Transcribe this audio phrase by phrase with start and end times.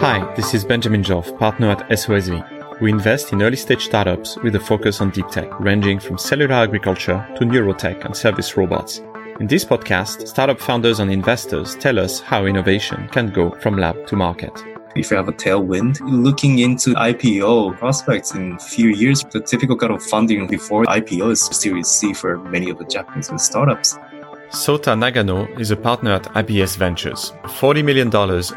[0.00, 2.80] Hi, this is Benjamin Joffe, partner at SOSV.
[2.80, 6.54] We invest in early stage startups with a focus on deep tech, ranging from cellular
[6.54, 9.00] agriculture to neurotech and service robots.
[9.38, 14.08] In this podcast, startup founders and investors tell us how innovation can go from lab
[14.08, 14.60] to market.
[14.96, 19.76] If you have a tailwind, looking into IPO prospects in a few years, the typical
[19.76, 23.96] kind of funding before IPO is Series C for many of the Japanese startups.
[24.50, 28.12] Sota Nagano is a partner at ABS Ventures, a $40 million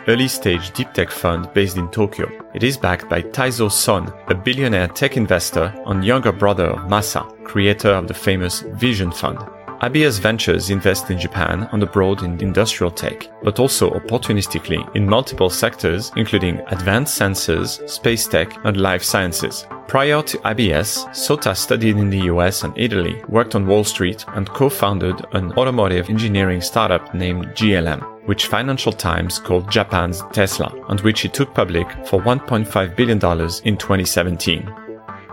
[0.07, 2.27] early stage deep tech fund based in Tokyo.
[2.55, 7.23] It is backed by Taizo Son, a billionaire tech investor and younger brother of Masa,
[7.45, 9.37] creator of the famous Vision Fund.
[9.83, 15.51] ABS Ventures invest in Japan and abroad in industrial tech, but also opportunistically in multiple
[15.51, 19.67] sectors, including advanced sensors, space tech, and life sciences.
[19.93, 24.49] Prior to ABS, Sota studied in the US and Italy, worked on Wall Street, and
[24.49, 31.21] co-founded an automotive engineering startup named GLM, which Financial Times called Japan's Tesla, and which
[31.21, 33.17] he took public for $1.5 billion
[33.65, 34.67] in 2017.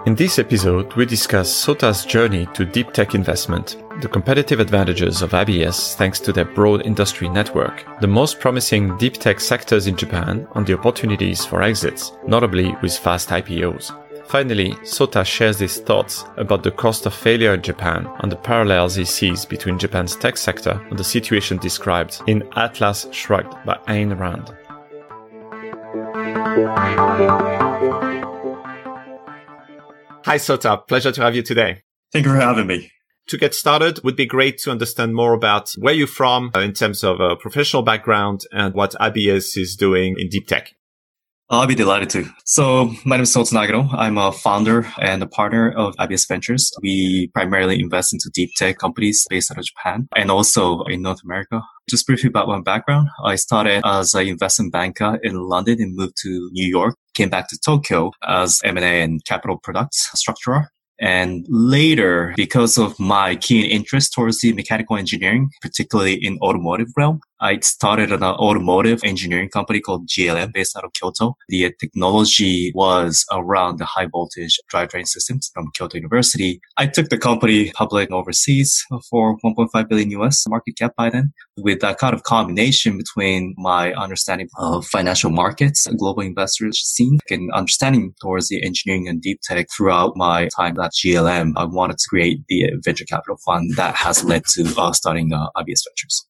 [0.05, 5.33] In this episode, we discuss Sota's journey to deep tech investment, the competitive advantages of
[5.33, 10.47] ABS thanks to their broad industry network, the most promising deep tech sectors in Japan,
[10.55, 13.91] and the opportunities for exits, notably with fast IPOs.
[14.31, 18.95] Finally, Sota shares his thoughts about the cost of failure in Japan and the parallels
[18.95, 24.17] he sees between Japan's tech sector and the situation described in Atlas Shrugged by Ayn
[24.17, 24.55] Rand.
[30.25, 30.87] Hi, Sota.
[30.87, 31.83] Pleasure to have you today.
[32.13, 32.93] Thank you for having me.
[33.31, 36.73] To get started, would be great to understand more about where you're from uh, in
[36.73, 40.75] terms of a professional background and what ABS is doing in deep tech.
[41.53, 42.27] I'll be delighted to.
[42.45, 43.93] So my name is Sota Nagano.
[43.93, 46.71] I'm a founder and a partner of ABS Ventures.
[46.81, 51.25] We primarily invest into deep tech companies based out of Japan and also in North
[51.25, 51.61] America.
[51.89, 53.09] Just briefly about my background.
[53.25, 56.95] I started as an investment banker in London and moved to New York.
[57.15, 60.67] Came back to Tokyo as M&A and capital products structurer.
[61.01, 67.21] And later, because of my keen interest towards the mechanical engineering, particularly in automotive realm,
[67.43, 71.37] I started an automotive engineering company called GLM based out of Kyoto.
[71.49, 76.61] The technology was around the high voltage drivetrain systems from Kyoto University.
[76.77, 81.81] I took the company public overseas for 1.5 billion US market cap by then with
[81.81, 88.15] that kind of combination between my understanding of financial markets, global investors scene and understanding
[88.21, 91.53] towards the engineering and deep tech throughout my time at GLM.
[91.57, 95.49] I wanted to create the venture capital fund that has led to uh, starting uh,
[95.59, 96.30] ABS Ventures.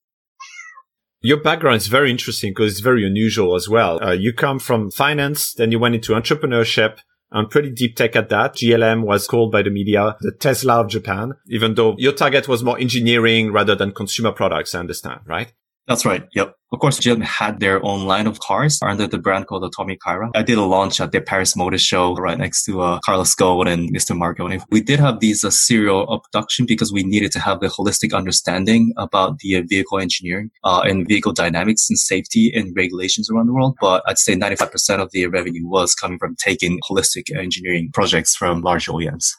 [1.23, 4.03] Your background is very interesting because it's very unusual as well.
[4.03, 6.99] Uh, you come from finance, then you went into entrepreneurship
[7.31, 8.55] and pretty deep tech at that.
[8.55, 12.65] GLM was called by the media the Tesla of Japan, even though your target was
[12.65, 15.53] more engineering rather than consumer products, I understand, right?
[15.87, 16.27] That's right.
[16.35, 16.55] Yep.
[16.73, 20.31] Of course, GM had their own line of cars under the brand called Tommykaira.
[20.37, 23.67] I did a launch at the Paris Motor Show right next to uh, Carlos Ghosn
[23.67, 24.17] and Mr.
[24.17, 24.63] Marchionne.
[24.71, 28.93] We did have these uh, serial production because we needed to have the holistic understanding
[28.97, 33.53] about the uh, vehicle engineering uh, and vehicle dynamics and safety and regulations around the
[33.53, 33.77] world.
[33.81, 38.61] But I'd say 95% of the revenue was coming from taking holistic engineering projects from
[38.61, 39.33] large OEMs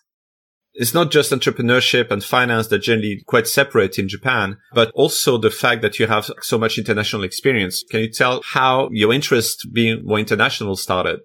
[0.73, 5.51] it's not just entrepreneurship and finance that generally quite separate in Japan, but also the
[5.51, 7.83] fact that you have so much international experience.
[7.89, 11.19] Can you tell how your interest being more international started?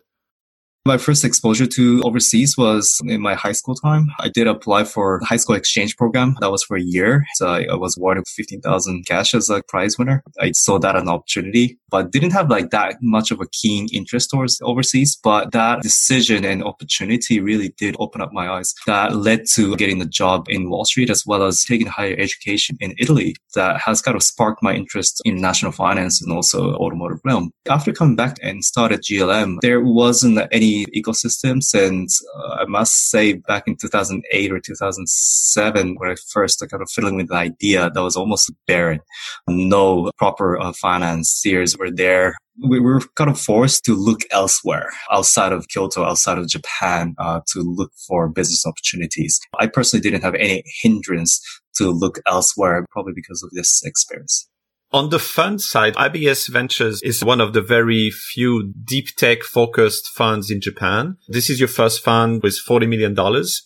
[0.86, 4.06] My first exposure to overseas was in my high school time.
[4.20, 6.36] I did apply for high school exchange program.
[6.40, 7.26] That was for a year.
[7.34, 10.22] So I, was awarded 15,000 cash as a prize winner.
[10.40, 14.30] I saw that an opportunity, but didn't have like that much of a keen interest
[14.30, 15.18] towards overseas.
[15.20, 18.72] But that decision and opportunity really did open up my eyes.
[18.86, 22.76] That led to getting the job in Wall Street as well as taking higher education
[22.78, 23.34] in Italy.
[23.56, 27.50] That has kind of sparked my interest in national finance and also automotive realm.
[27.68, 31.72] After coming back and started GLM, there wasn't any ecosystems.
[31.72, 36.90] And uh, I must say, back in 2008 or 2007, when I first kind of
[36.90, 39.00] fiddling with the idea, that was almost barren.
[39.48, 45.52] No proper uh, financiers were there we were kind of forced to look elsewhere outside
[45.52, 49.38] of Kyoto, outside of Japan, uh, to look for business opportunities.
[49.58, 51.40] I personally didn't have any hindrance
[51.76, 54.48] to look elsewhere, probably because of this experience.
[54.92, 60.08] On the fund side, ABS Ventures is one of the very few deep tech focused
[60.08, 61.16] funds in Japan.
[61.28, 63.14] This is your first fund with $40 million.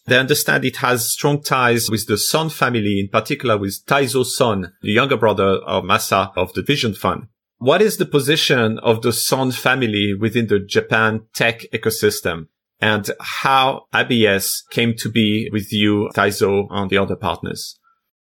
[0.07, 4.73] They understand it has strong ties with the Son family, in particular with Taizo Son,
[4.81, 7.27] the younger brother of Masa of the Vision Fund.
[7.59, 12.47] What is the position of the Son family within the Japan tech ecosystem?
[12.81, 17.79] And how IBS came to be with you, Taizo, and the other partners?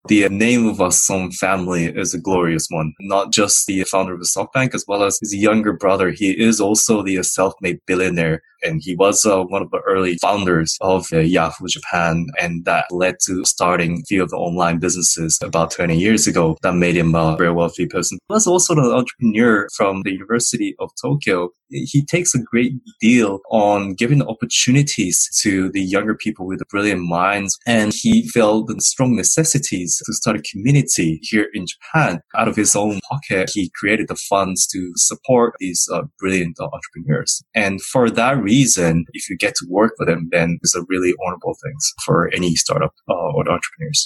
[0.09, 0.91] The name of our
[1.31, 2.93] family is a glorious one.
[2.99, 6.11] Not just the founder of SoftBank, as well as his younger brother.
[6.11, 10.77] He is also the self-made billionaire and he was uh, one of the early founders
[10.81, 15.37] of uh, Yahoo Japan, and that led to starting a few of the online businesses
[15.41, 18.17] about 20 years ago that made him a very wealthy person.
[18.27, 21.49] He was also an entrepreneur from the University of Tokyo.
[21.69, 27.57] He takes a great deal on giving opportunities to the younger people with brilliant minds,
[27.65, 32.21] and he felt the strong necessities to start a community here in Japan.
[32.35, 37.43] Out of his own pocket, he created the funds to support these uh, brilliant entrepreneurs.
[37.55, 40.85] And for that reason, reason, if you get to work with him, then it's a
[40.91, 44.01] really honorable thing for any startup uh, or entrepreneurs.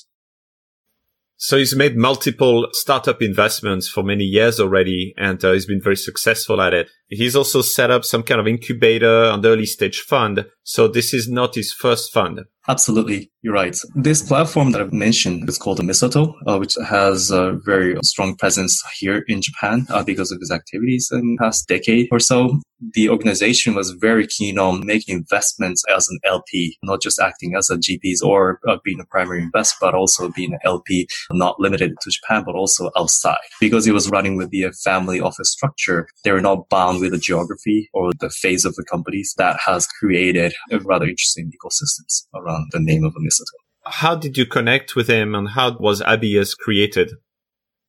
[1.39, 5.95] So he's made multiple startup investments for many years already, and uh, he's been very
[5.95, 6.89] successful at it.
[7.09, 10.45] He's also set up some kind of incubator and early stage fund.
[10.63, 12.39] So this is not his first fund.
[12.69, 13.31] Absolutely.
[13.43, 13.77] You're right.
[13.95, 18.83] This platform that I've mentioned is called Mistletoe, uh, which has a very strong presence
[18.99, 22.59] here in Japan uh, because of its activities in the past decade or so.
[22.93, 27.69] The organization was very keen on making investments as an LP, not just acting as
[27.69, 31.95] a GPs or uh, being a primary investor, but also being an LP, not limited
[32.01, 33.37] to Japan, but also outside.
[33.59, 37.17] Because it was running with the family office structure, they were not bound with the
[37.17, 42.56] geography or the phase of the companies that has created a rather interesting ecosystems around
[42.71, 43.57] the name of a mistletoe.
[43.85, 47.11] How did you connect with him and how was ABS created?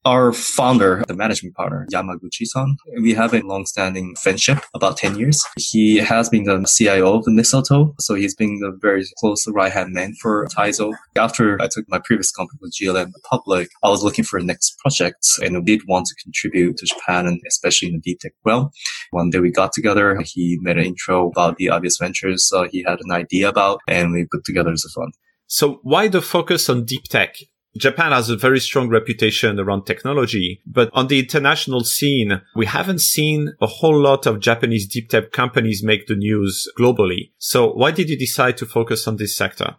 [0.04, 5.42] Our founder, the management partner, Yamaguchi-san, we have a long-standing friendship, about 10 years.
[5.58, 10.14] He has been the CIO of Mistletoe, so he's been the very close right-hand man
[10.22, 10.94] for Taizo.
[11.16, 14.78] After I took my previous company with GLM public, I was looking for the next
[14.78, 18.70] project and did want to contribute to Japan and especially in the deep tech realm.
[19.10, 22.84] One day we got together, he made an intro about the ABS Ventures uh, he
[22.86, 25.12] had an idea about, and we put together as a fund.
[25.46, 27.36] So why the focus on deep tech?
[27.78, 33.00] Japan has a very strong reputation around technology, but on the international scene, we haven't
[33.00, 37.30] seen a whole lot of Japanese deep tech companies make the news globally.
[37.38, 39.76] So why did you decide to focus on this sector?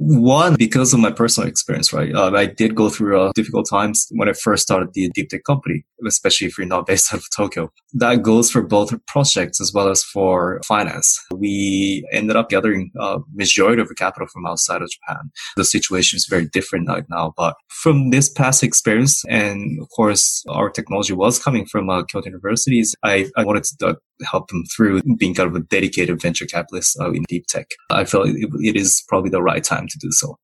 [0.00, 2.14] One, because of my personal experience, right?
[2.14, 5.42] Uh, I did go through uh, difficult times when I first started the deep tech
[5.44, 7.72] company, especially if you're not based out of Tokyo.
[7.94, 11.18] That goes for both projects as well as for finance.
[11.34, 15.30] We ended up gathering a uh, majority of the capital from outside of Japan.
[15.56, 20.44] The situation is very different right now, but from this past experience, and of course,
[20.48, 25.02] our technology was coming from uh, Kyoto universities, I, I wanted to help them through
[25.18, 27.66] being kind of a dedicated venture capitalist uh, in deep tech.
[27.90, 30.38] I feel it, it is probably the right time to do so.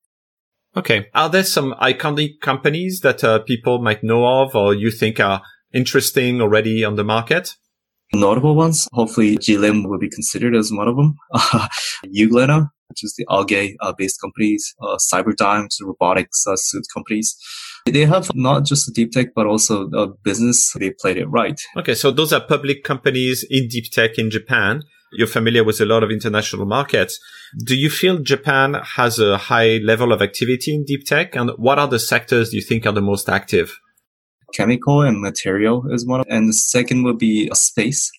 [0.76, 1.06] Okay.
[1.14, 5.42] Are there some iconic companies that uh, people might know of or you think are
[5.72, 7.54] interesting already on the market?
[8.12, 8.88] Notable ones.
[8.92, 11.16] Hopefully GLM will be considered as one of them.
[11.34, 11.68] Uh,
[12.06, 17.36] Euglena, which is the algae uh, based companies, uh, Cyberdyne, robotics uh, suit companies.
[17.86, 20.72] They have not just deep tech, but also a business.
[20.72, 21.60] They played it right.
[21.76, 21.94] Okay.
[21.94, 24.82] So those are public companies in deep tech in Japan.
[25.12, 27.20] You're familiar with a lot of international markets.
[27.64, 31.36] Do you feel Japan has a high level of activity in deep tech?
[31.36, 33.78] And what are the sectors you think are the most active?
[34.54, 36.24] Chemical and material is one.
[36.28, 38.10] And the second would be space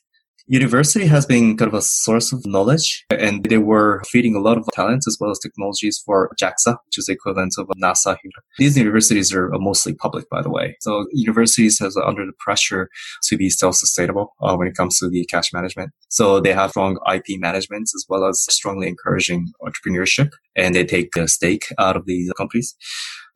[0.47, 4.57] university has been kind of a source of knowledge and they were feeding a lot
[4.57, 8.31] of talents as well as technologies for JAXA, which is the equivalent of NASA here.
[8.57, 10.77] These universities are mostly public, by the way.
[10.81, 12.89] So universities has under the pressure
[13.23, 15.91] to be self-sustainable uh, when it comes to the cash management.
[16.09, 21.15] So they have strong IP management as well as strongly encouraging entrepreneurship and they take
[21.15, 22.75] a stake out of these companies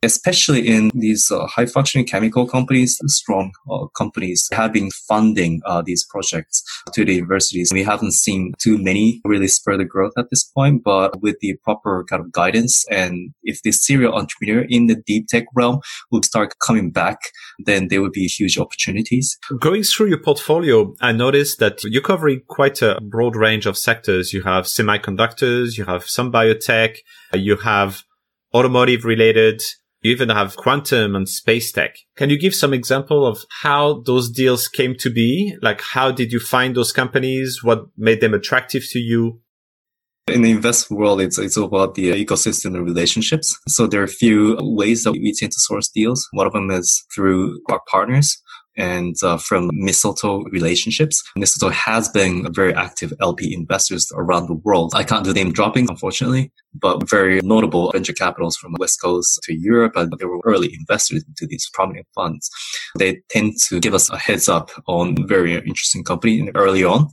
[0.02, 5.82] especially in these uh, high functioning chemical companies, strong uh, companies have been funding uh,
[5.82, 6.62] these projects
[6.94, 7.70] to the universities.
[7.72, 11.56] We haven't seen too many really spur the growth at this point, but with the
[11.62, 15.80] proper kind of guidance and if the serial entrepreneur in the deep tech realm
[16.10, 17.18] would start coming back,
[17.58, 19.38] then there would be huge opportunities.
[19.58, 24.32] Going through your portfolio, I noticed that you're covering quite a broad range of sectors.
[24.32, 26.98] You have semiconductors, you have some biotech,
[27.34, 28.04] you have
[28.54, 29.62] automotive related,
[30.02, 31.96] you even have quantum and space tech.
[32.16, 35.54] Can you give some example of how those deals came to be?
[35.60, 37.60] Like, how did you find those companies?
[37.62, 39.40] What made them attractive to you?
[40.28, 43.58] In the investment world, it's, it's about the ecosystem and relationships.
[43.68, 46.26] So there are a few ways that we tend to source deals.
[46.32, 48.40] One of them is through our partners
[48.76, 51.22] and uh, from Mistletoe relationships.
[51.36, 54.92] Mistletoe has been a very active LP investors around the world.
[54.94, 59.40] I can't do name dropping, unfortunately, but very notable venture capitals from the West Coast
[59.42, 59.92] to Europe.
[59.96, 62.50] And they were early investors into these prominent funds.
[62.98, 67.08] They tend to give us a heads up on very interesting company early on.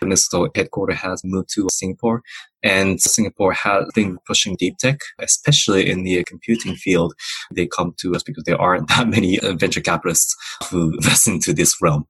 [0.00, 2.22] And this headquarter has moved to Singapore
[2.62, 7.14] and Singapore has been pushing deep tech, especially in the computing field.
[7.54, 10.34] They come to us because there aren't that many uh, venture capitalists
[10.70, 12.06] who invest into this realm.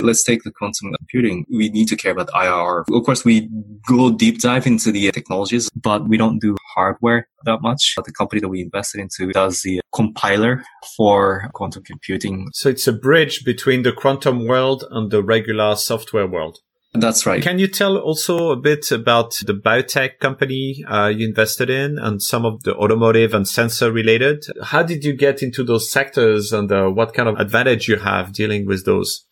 [0.00, 1.44] Let's take the quantum computing.
[1.50, 2.84] We need to care about IRR.
[2.90, 3.48] Of course, we
[3.86, 7.94] go deep dive into the technologies, but we don't do hardware that much.
[8.04, 10.64] The company that we invested into does the compiler
[10.96, 12.48] for quantum computing.
[12.52, 16.58] So it's a bridge between the quantum world and the regular software world.
[16.92, 17.40] That's right.
[17.40, 22.20] Can you tell also a bit about the biotech company uh, you invested in and
[22.20, 24.44] some of the automotive and sensor related?
[24.64, 28.32] How did you get into those sectors and uh, what kind of advantage you have
[28.32, 29.24] dealing with those?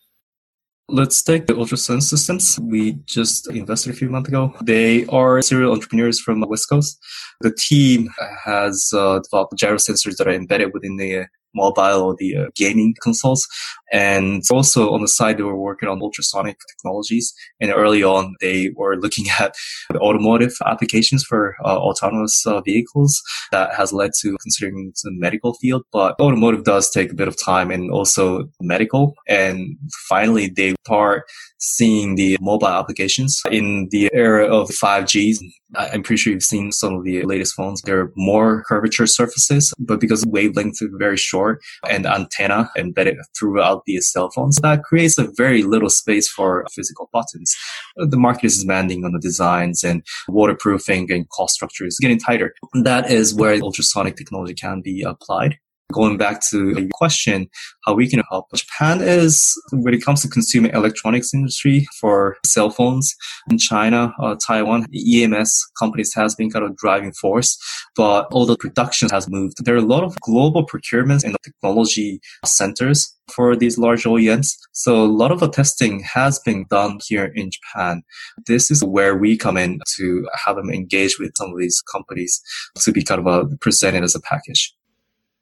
[0.91, 2.59] Let's take the ultrasound systems.
[2.61, 4.55] We just invested a few months ago.
[4.63, 6.99] They are serial entrepreneurs from West Coast.
[7.43, 8.09] The team
[8.45, 12.95] has uh, developed gyro sensors that are embedded within the mobile or the uh, gaming
[13.03, 13.47] consoles.
[13.93, 17.33] And also on the side, they were working on ultrasonic technologies.
[17.61, 19.55] And early on, they were looking at
[19.97, 23.21] automotive applications for uh, autonomous uh, vehicles
[23.53, 25.85] that has led to considering the medical field.
[25.93, 29.15] But automotive does take a bit of time and also medical.
[29.27, 29.77] And
[30.09, 31.25] finally, they start
[31.59, 35.37] seeing the mobile applications in the era of 5G.
[35.79, 37.81] I'm pretty sure you've seen some of the latest phones.
[37.83, 43.85] There are more curvature surfaces, but because wavelengths are very short and antenna embedded throughout
[43.87, 47.55] the cell phones, that creates a very little space for physical buttons.
[47.97, 52.55] The market is demanding on the designs and waterproofing and cost structure is getting tighter.
[52.83, 55.59] That is where ultrasonic technology can be applied.
[55.91, 57.49] Going back to your question,
[57.87, 58.47] how we can help.
[58.55, 63.15] Japan is, when it comes to consumer electronics industry for cell phones
[63.51, 67.57] in China, uh, Taiwan, EMS companies has been kind of driving force,
[67.97, 72.21] but all the production has moved, there are a lot of global procurements and technology
[72.45, 74.57] centers for these large OEMs.
[74.73, 78.03] So a lot of the testing has been done here in Japan.
[78.47, 82.41] This is where we come in to have them engage with some of these companies
[82.81, 84.75] to be kind of a, presented as a package.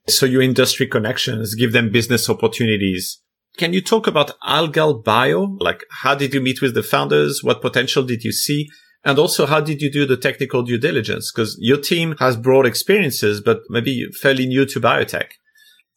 [0.09, 3.21] So your industry connections give them business opportunities.
[3.57, 5.57] Can you talk about Algal Bio?
[5.61, 7.43] Like, how did you meet with the founders?
[7.43, 8.69] What potential did you see?
[9.05, 11.33] And also, how did you do the technical due diligence?
[11.33, 15.31] Because your team has broad experiences, but maybe fairly new to biotech.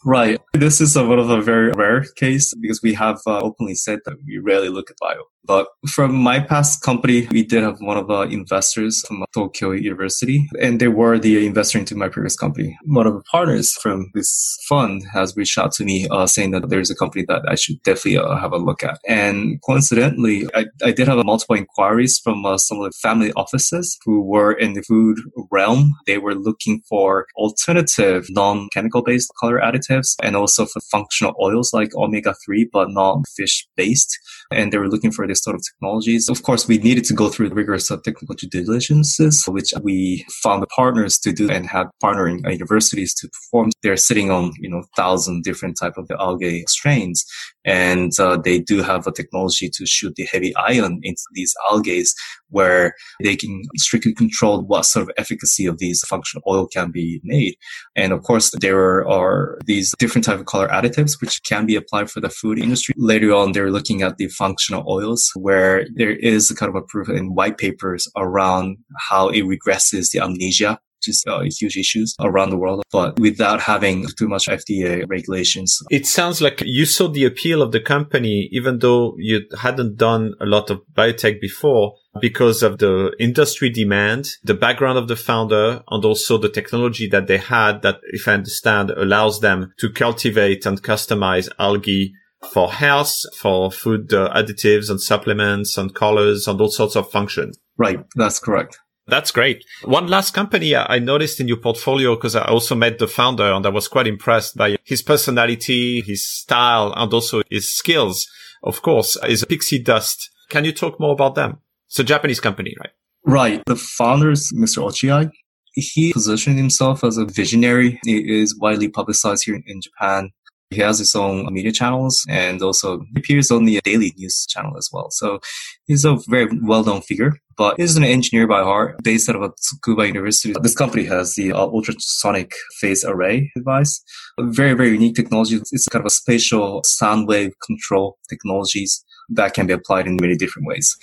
[0.05, 0.39] Right.
[0.59, 3.99] This is a, one of a very rare case because we have uh, openly said
[4.03, 5.23] that we rarely look at bio.
[5.45, 10.47] But from my past company, we did have one of the investors from Tokyo University,
[10.61, 12.77] and they were the investor into my previous company.
[12.83, 16.69] One of the partners from this fund has reached out to me uh, saying that
[16.69, 18.99] there's a company that I should definitely uh, have a look at.
[19.07, 23.97] And coincidentally, I, I did have multiple inquiries from uh, some of the family offices
[24.05, 25.19] who were in the food
[25.51, 25.95] realm.
[26.05, 31.95] They were looking for alternative non-chemical based color additives and also for functional oils like
[31.95, 34.17] omega-3, but not fish based.
[34.51, 36.29] And they were looking for this sort of technologies.
[36.29, 41.19] Of course, we needed to go through rigorous technical due diligences, which we found partners
[41.19, 43.71] to do and had partnering universities to perform.
[43.83, 47.25] They're sitting on, you know, thousand different type of the algae strains.
[47.65, 52.03] And uh, they do have a technology to shoot the heavy ion into these algae
[52.49, 57.19] where they can strictly control what sort of efficacy of these functional oil can be
[57.23, 57.55] made.
[57.95, 62.09] And of course, there are these different type of color additives which can be applied
[62.09, 62.93] for the food industry.
[62.97, 66.85] Later on, they're looking at the functional oils where there is a kind of a
[66.85, 68.77] proof in white papers around
[69.09, 74.07] how it regresses the amnesia just uh, huge issues around the world, but without having
[74.17, 75.81] too much FDA regulations.
[75.89, 80.33] It sounds like you saw the appeal of the company, even though you hadn't done
[80.41, 85.83] a lot of biotech before because of the industry demand, the background of the founder,
[85.89, 90.65] and also the technology that they had that, if I understand, allows them to cultivate
[90.65, 92.13] and customize algae
[92.51, 97.57] for health, for food uh, additives and supplements and colors and all sorts of functions.
[97.77, 97.99] Right.
[98.15, 98.79] That's correct.
[99.09, 99.65] That's great.
[99.83, 103.65] One last company I noticed in your portfolio because I also met the founder and
[103.65, 108.27] I was quite impressed by his personality, his style, and also his skills.
[108.63, 110.29] Of course, is Pixie Dust.
[110.49, 111.59] Can you talk more about them?
[111.87, 112.91] It's a Japanese company, right?
[113.25, 113.61] Right.
[113.65, 114.83] The founder is Mr.
[114.83, 115.31] Ochiai.
[115.73, 117.99] He positioned himself as a visionary.
[118.03, 120.31] He is widely publicized here in Japan.
[120.71, 124.89] He has his own media channels and also appears on the daily news channel as
[124.93, 125.09] well.
[125.09, 125.39] So
[125.85, 130.05] he's a very well-known figure, but he's an engineer by heart based out of Tsukuba
[130.05, 130.53] University.
[130.61, 133.99] This company has the uh, ultrasonic phase array device.
[134.37, 135.55] A very, very unique technology.
[135.55, 140.35] It's kind of a spatial sound wave control technologies that can be applied in many
[140.35, 140.95] different ways.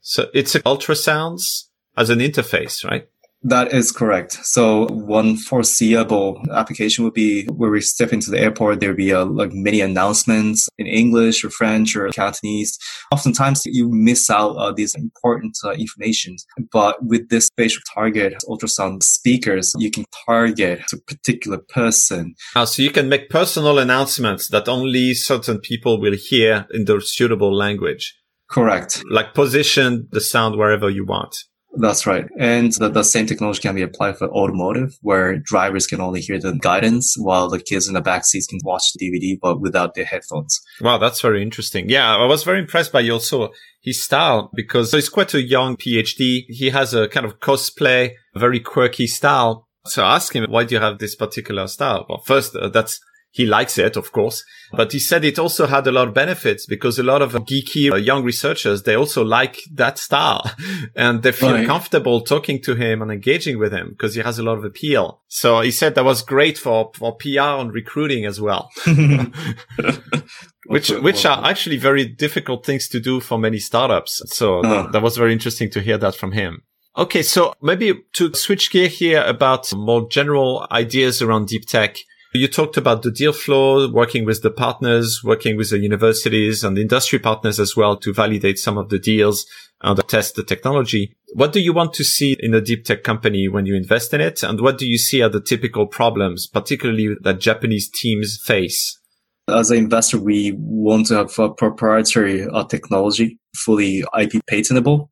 [0.00, 1.64] So it's ultrasounds
[1.96, 3.08] as an interface, right?
[3.42, 4.32] That is correct.
[4.44, 9.24] So one foreseeable application would be where we step into the airport, there'd be a,
[9.24, 12.76] like many announcements in English or French or Cantonese.
[13.12, 16.36] Oftentimes you miss out uh, these important uh, information.
[16.72, 22.34] But with this spatial target ultrasound speakers, you can target a particular person.
[22.56, 27.00] Uh, so you can make personal announcements that only certain people will hear in the
[27.00, 28.16] suitable language.
[28.50, 29.04] Correct.
[29.08, 31.36] Like position the sound wherever you want.
[31.76, 32.26] That's right.
[32.38, 36.38] And the, the, same technology can be applied for automotive where drivers can only hear
[36.38, 39.94] the guidance while the kids in the back seats can watch the DVD, but without
[39.94, 40.60] their headphones.
[40.80, 40.98] Wow.
[40.98, 41.88] That's very interesting.
[41.88, 42.16] Yeah.
[42.16, 43.50] I was very impressed by also
[43.82, 46.44] his style because he's quite a young PhD.
[46.48, 49.68] He has a kind of cosplay, very quirky style.
[49.86, 52.06] So I asked him, why do you have this particular style?
[52.08, 55.86] Well, first, uh, that's he likes it, of course, but he said it also had
[55.86, 59.58] a lot of benefits because a lot of geeky uh, young researchers, they also like
[59.72, 60.50] that style
[60.96, 61.66] and they feel right.
[61.66, 65.22] comfortable talking to him and engaging with him because he has a lot of appeal.
[65.28, 68.70] So he said that was great for, for PR and recruiting as well.
[70.66, 74.22] which which are actually very difficult things to do for many startups.
[74.26, 74.90] So uh.
[74.90, 76.62] that was very interesting to hear that from him.
[76.96, 81.98] Okay, so maybe to switch gear here about more general ideas around deep tech.
[82.34, 86.76] You talked about the deal flow, working with the partners, working with the universities and
[86.76, 89.46] industry partners as well to validate some of the deals
[89.80, 91.16] and test the technology.
[91.32, 94.20] What do you want to see in a deep tech company when you invest in
[94.20, 94.42] it?
[94.42, 98.98] And what do you see are the typical problems, particularly that Japanese teams face?
[99.48, 105.08] As an investor, we want to have a proprietary uh, technology, fully IP patentable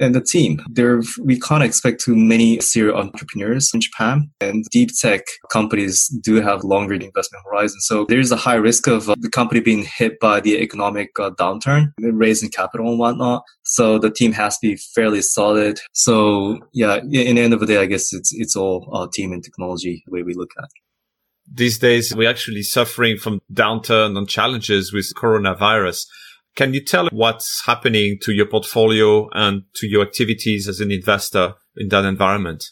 [0.00, 0.60] and the team.
[0.68, 6.40] There, we can't expect too many serial entrepreneurs in Japan, and deep tech companies do
[6.40, 7.84] have longer investment horizons.
[7.86, 11.30] So there's a high risk of uh, the company being hit by the economic uh,
[11.30, 13.42] downturn, raising capital and whatnot.
[13.64, 15.80] So the team has to be fairly solid.
[15.92, 19.32] So yeah, in the end of the day, I guess it's it's all uh, team
[19.32, 20.68] and technology the way we look at.
[21.52, 26.06] These days, we're actually suffering from downturn and challenges with coronavirus.
[26.56, 31.54] Can you tell what's happening to your portfolio and to your activities as an investor
[31.76, 32.64] in that environment?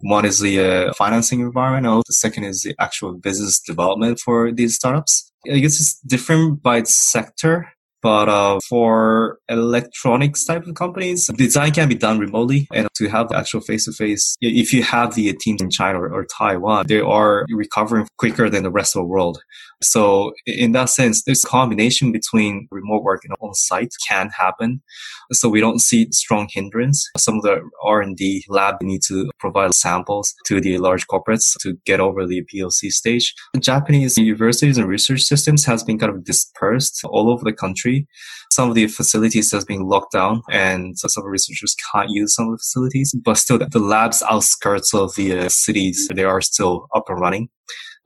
[0.00, 2.04] One is the uh, financing environment.
[2.06, 5.30] The second is the actual business development for these startups.
[5.50, 7.68] I guess it's different by sector.
[8.02, 12.68] But uh, for electronics type of companies, design can be done remotely.
[12.72, 16.12] And to have actual face to face, if you have the teams in China or,
[16.12, 19.40] or Taiwan, they are recovering quicker than the rest of the world.
[19.82, 24.82] So in that sense, this combination between remote work and on site can happen.
[25.32, 27.08] So we don't see strong hindrance.
[27.16, 32.00] Some of the R&D lab need to provide samples to the large corporates to get
[32.00, 33.34] over the POC stage.
[33.58, 38.06] Japanese universities and research systems has been kind of dispersed all over the country
[38.56, 42.52] some of the facilities has been locked down and some researchers can't use some of
[42.52, 47.04] the facilities, but still the labs outskirts of the uh, cities, they are still up
[47.08, 47.48] and running.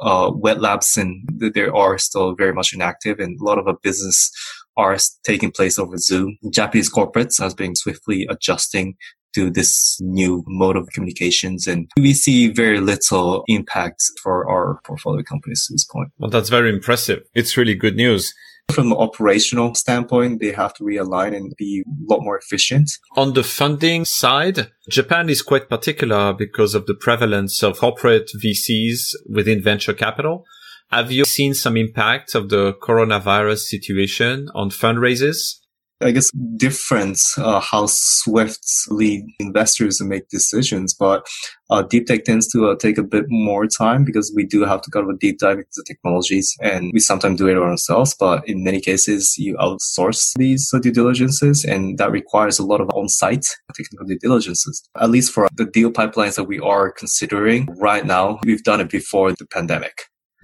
[0.00, 3.74] Uh, wet labs and they are still very much inactive and a lot of a
[3.82, 4.30] business
[4.76, 6.38] are taking place over Zoom.
[6.50, 8.96] Japanese corporates has been swiftly adjusting
[9.34, 11.66] to this new mode of communications.
[11.66, 16.10] And we see very little impact for our portfolio companies to this point.
[16.18, 17.22] Well, that's very impressive.
[17.34, 18.34] It's really good news.
[18.72, 22.90] From an operational standpoint, they have to realign and be a lot more efficient.
[23.16, 29.14] On the funding side, Japan is quite particular because of the prevalence of corporate VCs
[29.28, 30.44] within venture capital.
[30.90, 35.59] Have you seen some impact of the coronavirus situation on fundraisers?
[36.02, 40.94] I guess, different uh, how swiftly investors make decisions.
[40.94, 41.26] But
[41.68, 44.80] uh, deep tech tends to uh, take a bit more time because we do have
[44.82, 48.14] to go of deep dive into the technologies and we sometimes do it ourselves.
[48.18, 52.88] But in many cases, you outsource these due diligences and that requires a lot of
[52.90, 54.82] on-site technical due diligences.
[54.98, 58.90] At least for the deal pipelines that we are considering right now, we've done it
[58.90, 59.94] before the pandemic.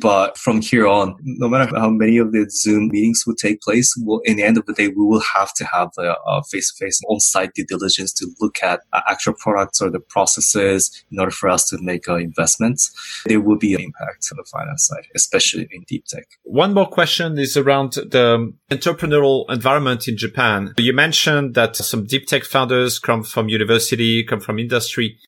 [0.01, 3.95] But from here on, no matter how many of the Zoom meetings will take place,
[3.99, 6.17] will in the end of the day, we will have to have the
[6.51, 11.05] face to face on-site due diligence to look at uh, actual products or the processes
[11.11, 12.91] in order for us to make uh, investments.
[13.27, 16.27] There will be an impact on the finance side, especially in deep tech.
[16.43, 20.75] One more question is around the entrepreneurial environment in Japan.
[20.77, 25.19] You mentioned that some deep tech founders come from university, come from industry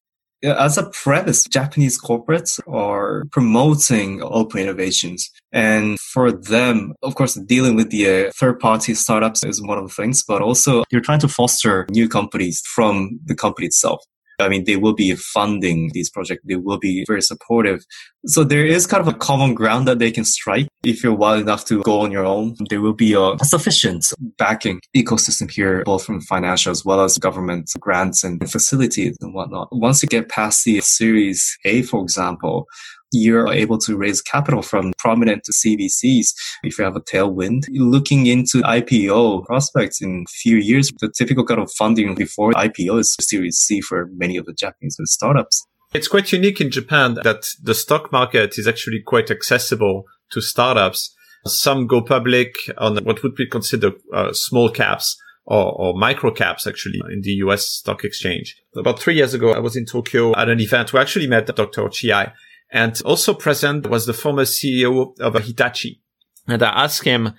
[0.42, 5.31] as a premise, Japanese corporates are promoting open innovations.
[5.53, 9.88] And for them, of course, dealing with the uh, third party startups is one of
[9.88, 14.05] the things, but also you're trying to foster new companies from the company itself.
[14.38, 16.42] I mean, they will be funding these projects.
[16.44, 17.85] They will be very supportive.
[18.27, 20.68] So there is kind of a common ground that they can strike.
[20.85, 24.07] If you're wild enough to go on your own, there will be a sufficient
[24.38, 29.68] backing ecosystem here, both from financial as well as government grants and facilities and whatnot.
[29.72, 32.66] Once you get past the series A, for example,
[33.12, 37.64] you're able to raise capital from prominent to CVCs if you have a tailwind.
[37.70, 43.00] Looking into IPO prospects in a few years, the typical kind of funding before IPO
[43.00, 45.66] is Series C for many of the Japanese startups.
[45.94, 51.14] It's quite unique in Japan that the stock market is actually quite accessible to startups.
[51.46, 55.16] Some go public on what would be considered uh, small caps.
[55.50, 58.54] Or, or, micro caps actually in the US stock exchange.
[58.76, 61.46] About three years ago, I was in Tokyo at an event where I actually met
[61.46, 61.84] Dr.
[61.84, 62.32] Ochiai
[62.70, 66.02] and also present was the former CEO of Hitachi.
[66.46, 67.35] And I asked him,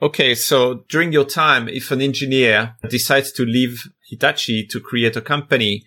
[0.00, 5.20] okay, so during your time, if an engineer decides to leave Hitachi to create a
[5.20, 5.86] company,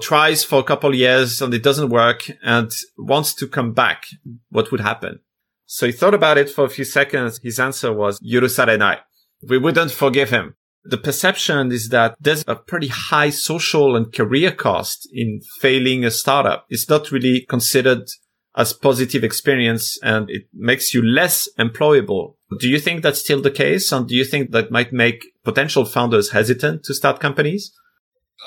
[0.00, 4.06] tries for a couple years and it doesn't work and wants to come back,
[4.50, 5.20] what would happen?
[5.64, 7.40] So he thought about it for a few seconds.
[7.42, 9.00] His answer was, Yurusarenai.
[9.48, 10.54] We wouldn't forgive him.
[10.84, 16.12] The perception is that there's a pretty high social and career cost in failing a
[16.12, 16.66] startup.
[16.68, 18.08] It's not really considered
[18.56, 22.34] as positive experience and it makes you less employable.
[22.58, 23.92] Do you think that's still the case?
[23.92, 27.72] And do you think that might make potential founders hesitant to start companies?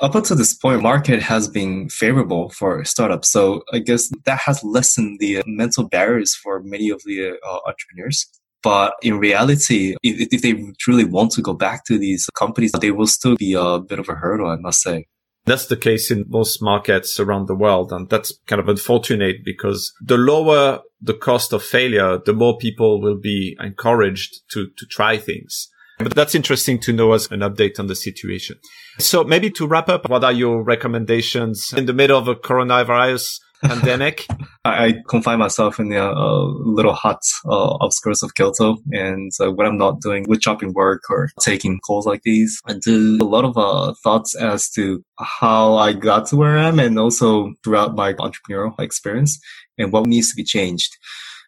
[0.02, 3.30] Up until this point, market has been favorable for startups.
[3.30, 8.28] So I guess that has lessened the mental barriers for many of the uh, entrepreneurs.
[8.62, 12.92] But in reality, if, if they truly want to go back to these companies, they
[12.92, 15.08] will still be a bit of a hurdle, I must say.
[15.50, 17.92] That's the case in most markets around the world.
[17.92, 23.02] And that's kind of unfortunate because the lower the cost of failure, the more people
[23.02, 25.70] will be encouraged to, to try things.
[25.98, 28.58] But that's interesting to know as an update on the situation.
[29.00, 33.40] So maybe to wrap up, what are your recommendations in the middle of a coronavirus
[33.64, 34.26] pandemic?
[34.66, 39.66] I confine myself in the uh, little hut uh, outskirts of Kyoto, and uh, when
[39.66, 43.46] I'm not doing wood chopping work or taking calls like these, I do a lot
[43.46, 48.14] of thoughts as to how I got to where I am, and also throughout my
[48.14, 49.40] entrepreneurial experience,
[49.78, 50.94] and what needs to be changed.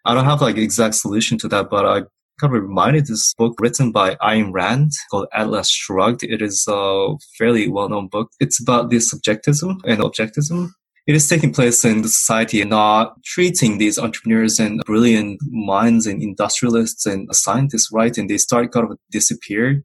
[0.06, 2.00] I don't have like exact solution to that, but I
[2.40, 6.24] kind of reminded this book written by Ayn Rand called Atlas Shrugged.
[6.24, 8.30] It is a fairly well-known book.
[8.40, 10.70] It's about the subjectivism and objectivism
[11.08, 16.06] it is taking place in the society and not treating these entrepreneurs and brilliant minds
[16.06, 19.84] and industrialists and scientists right and they start kind of disappear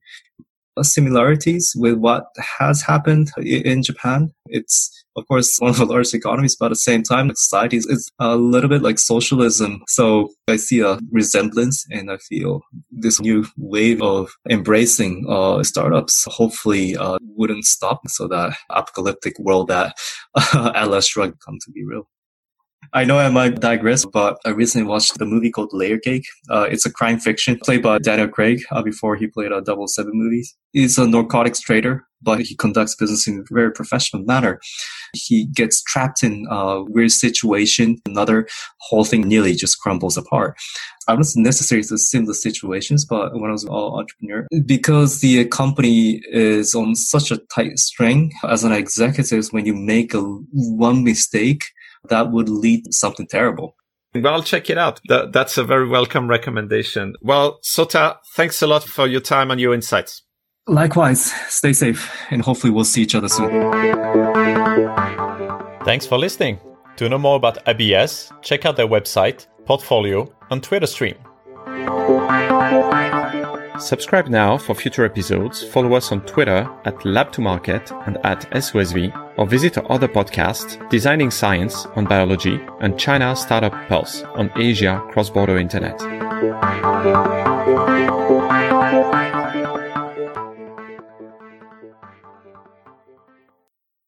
[0.82, 2.26] similarities with what
[2.58, 4.32] has happened in Japan.
[4.46, 8.10] It's of course one of the largest economies, but at the same time, society is
[8.18, 9.82] a little bit like socialism.
[9.88, 16.24] So I see a resemblance, and I feel this new wave of embracing uh, startups
[16.28, 19.96] hopefully uh, wouldn't stop, so that apocalyptic world that
[20.54, 22.08] Atlas Shrugged come to be real.
[22.92, 26.26] I know I might digress, but I recently watched the movie called Layer Cake.
[26.50, 29.88] Uh, it's a crime fiction played by Daniel Craig uh, before he played a Double
[29.88, 30.54] Seven movies.
[30.72, 34.60] He's a narcotics trader, but he conducts business in a very professional manner.
[35.14, 37.96] He gets trapped in a weird situation.
[38.06, 38.46] Another
[38.80, 40.56] whole thing nearly just crumbles apart.
[41.08, 46.20] I wasn't necessarily to similar situations, but when I was an entrepreneur, because the company
[46.30, 51.62] is on such a tight string as an executive, when you make a one mistake,
[52.08, 53.76] that would lead to something terrible.
[54.14, 55.00] Well, check it out.
[55.08, 57.14] That, that's a very welcome recommendation.
[57.20, 60.22] Well, Sota, thanks a lot for your time and your insights.
[60.66, 63.50] Likewise, stay safe and hopefully we'll see each other soon.
[65.84, 66.58] Thanks for listening.
[66.96, 71.16] To know more about ABS, check out their website, portfolio, and Twitter stream.
[73.78, 75.62] Subscribe now for future episodes.
[75.62, 81.30] Follow us on Twitter at Lab2Market and at SOSV, or visit our other podcasts, Designing
[81.30, 87.55] Science on Biology and China Startup Pulse on Asia Cross Border Internet.